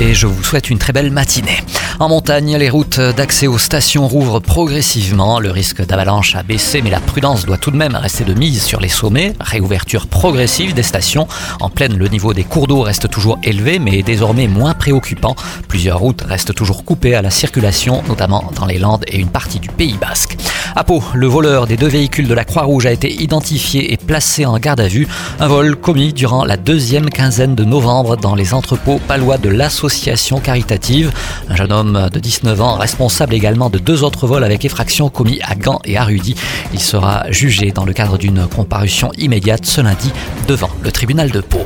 [0.00, 1.62] Et je vous souhaite une très belle matinée.
[2.00, 5.38] En montagne, les routes d'accès aux stations rouvrent progressivement.
[5.38, 8.64] Le risque d'avalanche a baissé, mais la prudence doit tout de même rester de mise
[8.64, 9.34] sur les sommets.
[9.38, 11.28] Réouverture progressive des stations.
[11.60, 15.36] En pleine, le niveau des cours d'eau reste toujours élevé, mais désormais moins préoccupant.
[15.68, 19.60] Plusieurs routes restent toujours coupées à la circulation, notamment dans les Landes et une partie
[19.60, 20.36] du Pays Basque.
[20.76, 24.44] À Pau, le voleur des deux véhicules de la Croix-Rouge a été identifié et placé
[24.44, 25.06] en garde à vue.
[25.38, 30.40] Un vol commis durant la deuxième quinzaine de novembre dans les entrepôts palois de l'association
[30.40, 31.12] caritative.
[31.48, 35.38] Un jeune homme de 19 ans, responsable également de deux autres vols avec effraction commis
[35.42, 36.34] à Gand et à Rudy.
[36.72, 40.10] Il sera jugé dans le cadre d'une comparution immédiate ce lundi
[40.48, 41.63] devant le tribunal de Pau.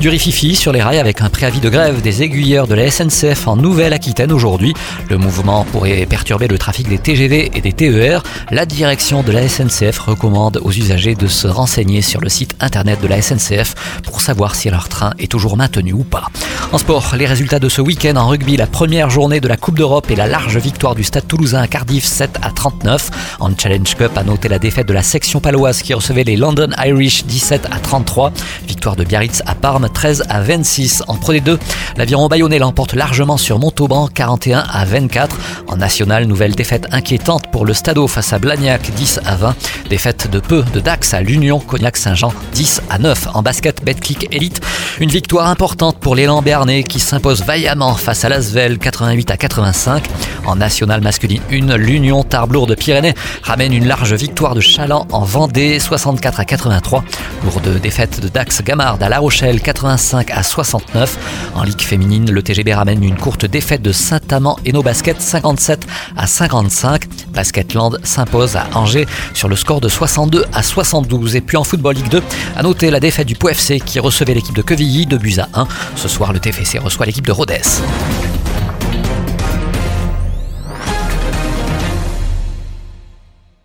[0.00, 3.46] Du rififi sur les rails avec un préavis de grève des aiguilleurs de la SNCF
[3.46, 4.72] en Nouvelle-Aquitaine aujourd'hui.
[5.10, 8.22] Le mouvement pourrait perturber le trafic des TGV et des TER.
[8.50, 13.02] La direction de la SNCF recommande aux usagers de se renseigner sur le site internet
[13.02, 16.28] de la SNCF pour savoir si leur train est toujours maintenu ou pas.
[16.72, 19.76] En sport, les résultats de ce week-end en rugby, la première journée de la Coupe
[19.76, 23.10] d'Europe et la large victoire du Stade toulousain à Cardiff 7 à 39.
[23.40, 26.70] En Challenge Cup, a noté la défaite de la section paloise qui recevait les London
[26.86, 28.32] Irish 17 à 33.
[28.80, 31.02] Victoire de Biarritz à Parme 13 à 26.
[31.06, 31.58] En Pro D2,
[31.98, 35.36] l'aviron bayonnais l'emporte largement sur Montauban 41 à 24.
[35.68, 39.54] En national, nouvelle défaite inquiétante pour le Stadeau face à Blagnac 10 à 20.
[39.90, 43.28] Défaite de peu de Dax à l'Union Cognac-Saint-Jean 10 à 9.
[43.34, 44.62] En basket, Betclic Elite,
[44.98, 50.04] une victoire importante pour l'élan Béarnais qui s'impose vaillamment face à l'Asvel 88 à 85.
[50.46, 55.24] En national masculine 1, l'Union Tarblour de Pyrénées ramène une large victoire de Chaland en
[55.24, 57.04] Vendée 64 à 83.
[57.44, 61.18] Lourde défaite de Dax Gamard à La Rochelle 85 à 69.
[61.56, 65.88] En Ligue féminine, le TGB ramène une courte défaite de Saint-Amand et nos baskets 57
[66.16, 67.02] à 55.
[67.34, 71.34] Basketland s'impose à Angers sur le score de 62 à 72.
[71.34, 72.22] Et puis en football Ligue 2,
[72.54, 75.66] à noter la défaite du POFC qui recevait l'équipe de Quevilly de buts à 1.
[75.96, 77.62] Ce soir, le TFC reçoit l'équipe de Rodez.